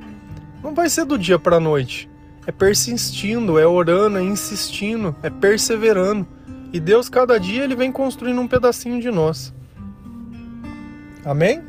Não 0.62 0.74
vai 0.74 0.90
ser 0.90 1.06
do 1.06 1.16
dia 1.16 1.38
para 1.38 1.56
a 1.56 1.60
noite. 1.60 2.10
É 2.46 2.52
persistindo, 2.52 3.58
é 3.58 3.66
orando, 3.66 4.18
é 4.18 4.22
insistindo, 4.22 5.16
é 5.22 5.30
perseverando. 5.30 6.28
E 6.74 6.78
Deus 6.78 7.08
cada 7.08 7.40
dia 7.40 7.64
ele 7.64 7.74
vem 7.74 7.90
construindo 7.90 8.38
um 8.38 8.46
pedacinho 8.46 9.00
de 9.00 9.10
nós. 9.10 9.58
Amém? 11.24 11.62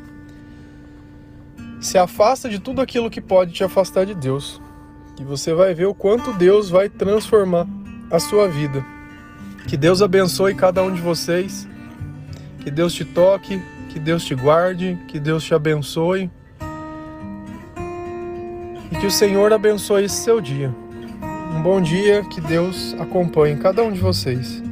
Se 1.80 1.98
afasta 1.98 2.48
de 2.48 2.58
tudo 2.58 2.80
aquilo 2.80 3.10
que 3.10 3.20
pode 3.20 3.52
te 3.52 3.64
afastar 3.64 4.06
de 4.06 4.14
Deus. 4.14 4.60
E 5.20 5.24
você 5.24 5.52
vai 5.52 5.74
ver 5.74 5.86
o 5.86 5.94
quanto 5.94 6.32
Deus 6.32 6.70
vai 6.70 6.88
transformar 6.88 7.66
a 8.10 8.18
sua 8.18 8.48
vida. 8.48 8.84
Que 9.68 9.76
Deus 9.76 10.02
abençoe 10.02 10.54
cada 10.54 10.82
um 10.82 10.92
de 10.92 11.00
vocês. 11.00 11.68
Que 12.60 12.70
Deus 12.70 12.94
te 12.94 13.04
toque, 13.04 13.60
que 13.88 13.98
Deus 13.98 14.24
te 14.24 14.34
guarde, 14.34 14.98
que 15.08 15.20
Deus 15.20 15.44
te 15.44 15.54
abençoe. 15.54 16.30
E 18.90 18.96
que 18.96 19.06
o 19.06 19.10
Senhor 19.10 19.52
abençoe 19.52 20.04
esse 20.04 20.16
seu 20.16 20.40
dia. 20.40 20.74
Um 21.56 21.62
bom 21.62 21.80
dia, 21.80 22.24
que 22.24 22.40
Deus 22.40 22.94
acompanhe 22.98 23.56
cada 23.56 23.82
um 23.82 23.92
de 23.92 24.00
vocês. 24.00 24.62